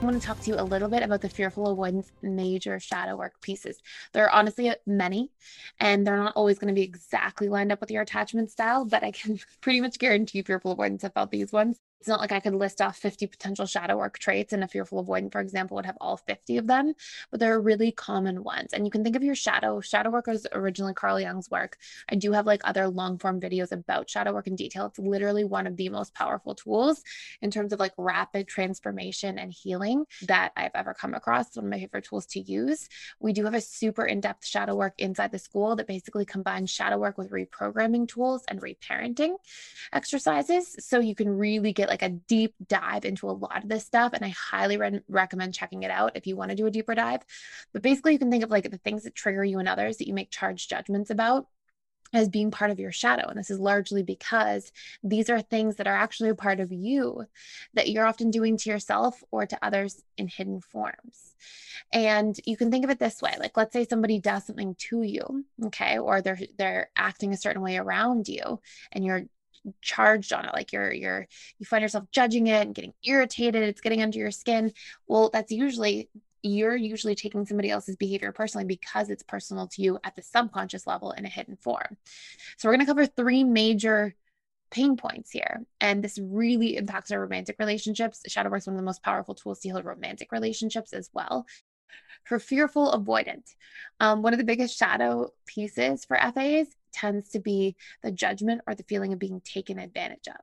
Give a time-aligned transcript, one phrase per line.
[0.00, 3.16] I want to talk to you a little bit about the fearful avoidance major shadow
[3.16, 3.80] work pieces.
[4.12, 5.32] There are honestly many,
[5.80, 9.02] and they're not always going to be exactly lined up with your attachment style, but
[9.02, 11.80] I can pretty much guarantee fearful avoidance about these ones.
[12.00, 15.04] It's not like I could list off 50 potential shadow work traits and a fearful
[15.04, 16.94] avoidant, for example, would have all 50 of them,
[17.30, 18.72] but there are really common ones.
[18.72, 19.80] And you can think of your shadow.
[19.80, 21.76] Shadow work was originally Carl Jung's work.
[22.08, 24.86] I do have like other long form videos about shadow work in detail.
[24.86, 27.02] It's literally one of the most powerful tools
[27.42, 31.48] in terms of like rapid transformation and healing that I've ever come across.
[31.48, 32.88] It's one of my favorite tools to use.
[33.18, 36.70] We do have a super in depth shadow work inside the school that basically combines
[36.70, 39.36] shadow work with reprogramming tools and reparenting
[39.92, 40.76] exercises.
[40.78, 44.12] So you can really get like a deep dive into a lot of this stuff.
[44.12, 46.94] And I highly re- recommend checking it out if you want to do a deeper
[46.94, 47.22] dive.
[47.72, 50.06] But basically, you can think of like the things that trigger you and others that
[50.06, 51.46] you make charged judgments about
[52.12, 53.28] as being part of your shadow.
[53.28, 54.72] And this is largely because
[55.02, 57.26] these are things that are actually a part of you
[57.74, 61.34] that you're often doing to yourself or to others in hidden forms.
[61.92, 65.02] And you can think of it this way like let's say somebody does something to
[65.02, 68.60] you, okay, or they're they're acting a certain way around you
[68.92, 69.24] and you're
[69.82, 71.26] charged on it like you're you're
[71.58, 74.72] you find yourself judging it and getting irritated it's getting under your skin
[75.06, 76.08] well that's usually
[76.42, 80.86] you're usually taking somebody else's behavior personally because it's personal to you at the subconscious
[80.86, 81.96] level in a hidden form
[82.56, 84.14] so we're going to cover three major
[84.70, 85.62] pain points here.
[85.80, 88.22] And this really impacts our romantic relationships.
[88.26, 91.46] Shadow work is one of the most powerful tools to heal romantic relationships as well.
[92.24, 93.54] For fearful avoidant,
[94.00, 98.74] um, one of the biggest shadow pieces for FAs tends to be the judgment or
[98.74, 100.40] the feeling of being taken advantage of.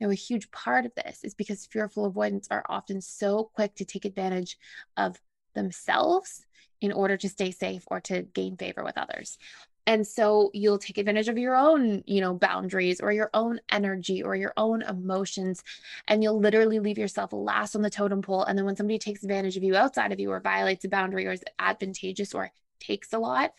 [0.00, 3.84] Now, a huge part of this is because fearful avoidants are often so quick to
[3.84, 4.58] take advantage
[4.96, 5.20] of
[5.54, 6.46] themselves
[6.80, 9.38] in order to stay safe or to gain favor with others.
[9.86, 14.22] And so you'll take advantage of your own, you know, boundaries or your own energy
[14.22, 15.62] or your own emotions.
[16.06, 18.44] And you'll literally leave yourself last on the totem pole.
[18.44, 21.26] And then when somebody takes advantage of you outside of you or violates a boundary
[21.26, 23.54] or is advantageous or takes a lot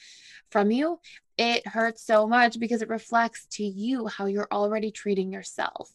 [0.50, 1.00] from you,
[1.38, 5.90] it hurts so much because it reflects to you how you're already treating yourself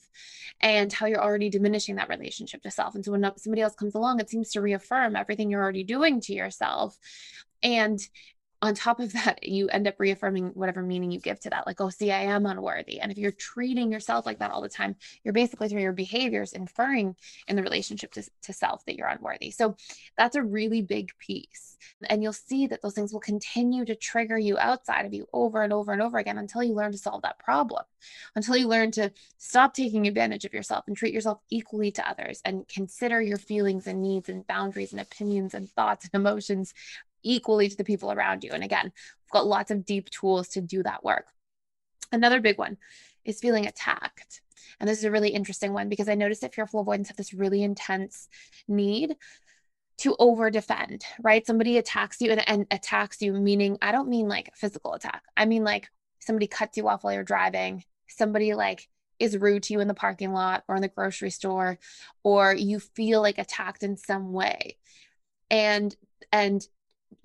[0.61, 2.95] and how you're already diminishing that relationship to self.
[2.95, 6.21] And so when somebody else comes along, it seems to reaffirm everything you're already doing
[6.23, 6.99] to yourself.
[7.63, 8.01] And
[8.61, 11.67] on top of that, you end up reaffirming whatever meaning you give to that.
[11.67, 13.01] Like, oh, see, I am unworthy.
[13.01, 16.53] And if you're treating yourself like that all the time, you're basically through your behaviors
[16.53, 17.15] inferring
[17.47, 19.51] in the relationship to, to self that you're unworthy.
[19.51, 19.77] So
[20.17, 21.77] that's a really big piece.
[22.09, 25.63] And you'll see that those things will continue to trigger you outside of you over
[25.63, 27.85] and over and over again until you learn to solve that problem,
[28.35, 32.41] until you learn to stop taking advantage of yourself and treat yourself equally to others
[32.45, 36.75] and consider your feelings and needs and boundaries and opinions and thoughts and emotions
[37.23, 38.53] equally to the people around you.
[38.53, 41.27] And again, we've got lots of deep tools to do that work.
[42.13, 42.79] Another big one
[43.25, 44.41] is feeling attacked.
[44.81, 47.35] And this is a really interesting one because I noticed that fearful avoidants have this
[47.35, 48.29] really intense
[48.67, 49.17] need
[49.99, 51.47] to over defend, right?
[51.47, 55.23] Somebody attacks you and, and attacks you, meaning I don't mean like physical attack.
[55.37, 55.89] I mean like
[56.21, 59.95] somebody cuts you off while you're driving, somebody like is rude to you in the
[59.95, 61.79] parking lot or in the grocery store,
[62.23, 64.77] or you feel like attacked in some way.
[65.51, 65.95] And
[66.33, 66.67] and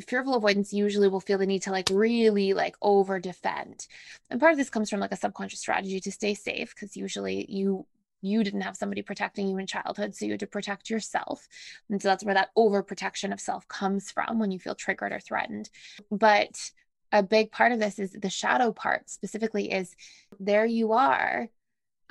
[0.08, 3.88] fearful avoidants usually will feel the need to like really like over defend
[4.30, 7.46] and part of this comes from like a subconscious strategy to stay safe because usually
[7.50, 7.86] you
[8.24, 11.48] you didn't have somebody protecting you in childhood so you had to protect yourself.
[11.90, 15.20] And so that's where that overprotection of self comes from when you feel triggered or
[15.20, 15.70] threatened.
[16.10, 16.72] But
[17.12, 19.96] a big part of this is the shadow part specifically is
[20.40, 21.50] there you are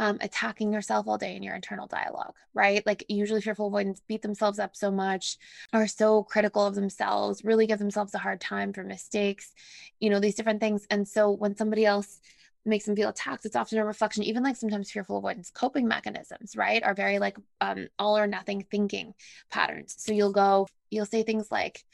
[0.03, 2.85] um, attacking yourself all day in your internal dialogue, right?
[2.85, 5.39] Like usually fearful avoidants beat themselves up so much,
[5.73, 9.55] are so critical of themselves, really give themselves a hard time for mistakes,
[10.01, 10.89] you know, these different things.
[10.91, 12.21] And so when somebody else
[12.65, 16.57] makes them feel attacked, it's often a reflection, even like sometimes fearful avoidance coping mechanisms,
[16.57, 16.83] right?
[16.83, 19.15] Are very like um, all or nothing thinking
[19.53, 19.95] patterns.
[19.99, 21.85] So you'll go, you'll say things like,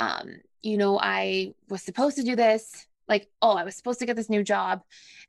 [0.00, 4.06] um, you know, I was supposed to do this like, oh, I was supposed to
[4.06, 4.82] get this new job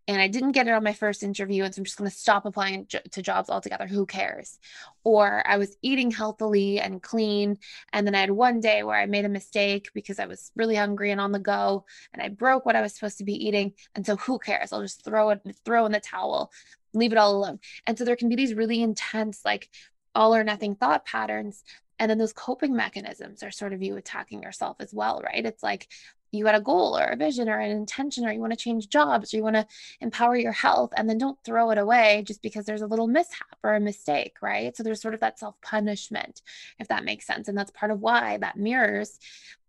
[0.07, 1.63] and I didn't get it on my first interview.
[1.63, 3.87] And so I'm just going to stop applying to jobs altogether.
[3.87, 4.59] Who cares?
[5.03, 7.57] Or I was eating healthily and clean.
[7.91, 10.75] And then I had one day where I made a mistake because I was really
[10.75, 13.73] hungry and on the go and I broke what I was supposed to be eating.
[13.95, 14.71] And so who cares?
[14.71, 16.51] I'll just throw it, throw in the towel,
[16.93, 17.59] leave it all alone.
[17.85, 19.69] And so there can be these really intense, like,
[20.13, 21.63] all or nothing thought patterns.
[21.99, 25.45] And then those coping mechanisms are sort of you attacking yourself as well, right?
[25.45, 25.87] It's like
[26.35, 28.89] you had a goal or a vision or an intention, or you want to change
[28.89, 29.67] jobs, or you want to
[30.01, 33.57] empower your health, and then don't throw it away just because there's a little mishap
[33.63, 34.75] or a mistake, right?
[34.75, 36.41] So there's sort of that self punishment,
[36.79, 37.47] if that makes sense.
[37.47, 39.19] And that's part of why that mirrors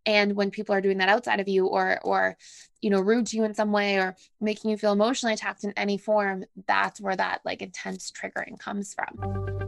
[0.06, 2.36] and when people are doing that outside of you or or
[2.80, 5.72] you know rude to you in some way or making you feel emotionally attacked in
[5.76, 9.65] any form that's where that like intense triggering comes from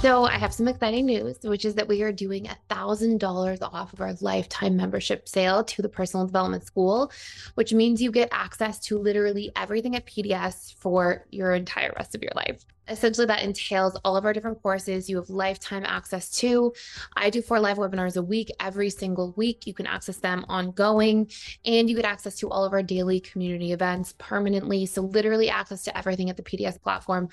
[0.00, 3.60] so I have some exciting news, which is that we are doing a thousand dollars
[3.60, 7.12] off of our lifetime membership sale to the Personal Development School,
[7.54, 12.22] which means you get access to literally everything at PDS for your entire rest of
[12.22, 16.72] your life essentially that entails all of our different courses you have lifetime access to.
[17.16, 19.66] I do four live webinars a week every single week.
[19.66, 21.30] You can access them ongoing
[21.64, 24.86] and you get access to all of our daily community events permanently.
[24.86, 27.28] So literally access to everything at the pds platform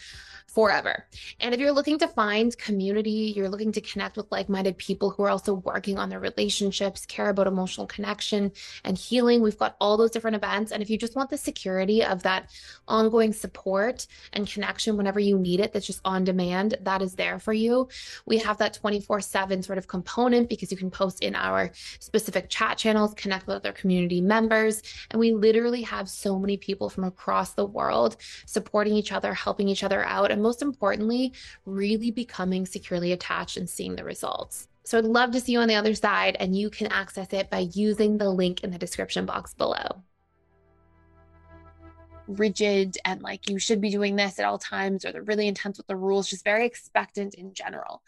[0.48, 1.06] forever.
[1.40, 5.24] And if you're looking to find community you're looking to connect with like-minded people who
[5.24, 8.52] are also working on their relationships care about emotional connection
[8.84, 10.72] and healing we've got all those different events.
[10.72, 12.50] And if you just want the security of that
[12.88, 17.40] ongoing support and connection whenever you need it, that's just on demand, that is there
[17.40, 17.88] for you.
[18.26, 22.50] We have that 24 7 sort of component because you can post in our specific
[22.50, 24.84] chat channels, connect with other community members.
[25.12, 29.70] And we literally have so many people from across the world supporting each other, helping
[29.70, 31.34] each other out, and most importantly,
[31.66, 34.68] really becoming securely attached and seeing the results.
[34.84, 37.50] So I'd love to see you on the other side, and you can access it
[37.50, 40.04] by using the link in the description box below
[42.28, 45.78] rigid and like you should be doing this at all times or they're really intense
[45.78, 48.02] with the rules just very expectant in general.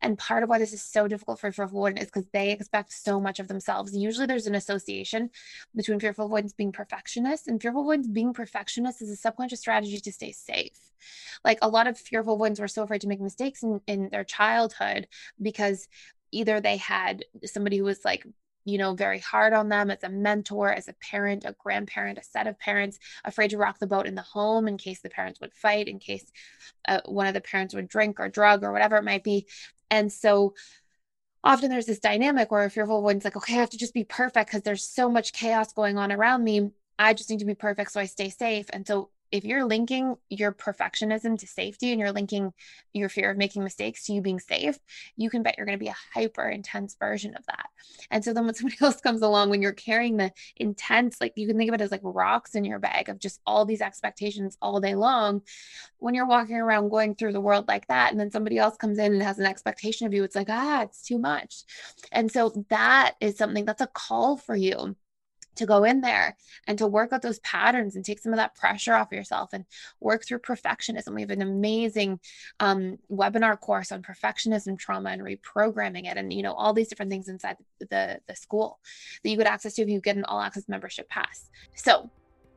[0.00, 2.92] And part of why this is so difficult for fearful avoidant is because they expect
[2.92, 3.96] so much of themselves.
[3.96, 5.30] Usually there's an association
[5.74, 10.12] between fearful avoidants being perfectionist and fearful avoidants being perfectionist is a subconscious strategy to
[10.12, 10.78] stay safe.
[11.44, 14.24] Like a lot of fearful avoidants were so afraid to make mistakes in, in their
[14.24, 15.08] childhood
[15.40, 15.88] because
[16.32, 18.26] either they had somebody who was like
[18.66, 22.24] you know, very hard on them as a mentor, as a parent, a grandparent, a
[22.24, 25.40] set of parents, afraid to rock the boat in the home in case the parents
[25.40, 26.30] would fight, in case
[26.88, 29.46] uh, one of the parents would drink or drug or whatever it might be.
[29.88, 30.54] And so
[31.44, 34.04] often there's this dynamic where a fearful one's like, okay, I have to just be
[34.04, 36.72] perfect because there's so much chaos going on around me.
[36.98, 38.66] I just need to be perfect so I stay safe.
[38.72, 42.52] And so if you're linking your perfectionism to safety and you're linking
[42.92, 44.78] your fear of making mistakes to you being safe,
[45.16, 47.66] you can bet you're going to be a hyper intense version of that.
[48.10, 51.46] And so then when somebody else comes along, when you're carrying the intense, like you
[51.46, 54.56] can think of it as like rocks in your bag of just all these expectations
[54.62, 55.42] all day long,
[55.98, 58.98] when you're walking around going through the world like that, and then somebody else comes
[58.98, 61.64] in and has an expectation of you, it's like, ah, it's too much.
[62.12, 64.96] And so that is something that's a call for you
[65.56, 66.36] to go in there
[66.66, 69.64] and to work out those patterns and take some of that pressure off yourself and
[70.00, 71.14] work through perfectionism.
[71.14, 72.20] We have an amazing
[72.60, 77.10] um, webinar course on perfectionism trauma and reprogramming it, and you know all these different
[77.10, 78.78] things inside the, the, school
[79.22, 81.48] that you get access to if you get an all access membership pass.
[81.74, 82.10] So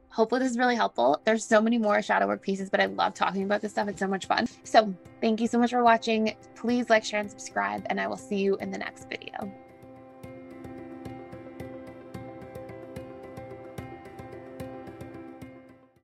[0.09, 1.21] hopefully this is really helpful.
[1.25, 3.87] There's so many more shadow work pieces, but I love talking about this stuff.
[3.87, 4.47] It's so much fun.
[4.63, 6.35] So thank you so much for watching.
[6.55, 9.69] Please like, share, and subscribe, and I will see you in the next video.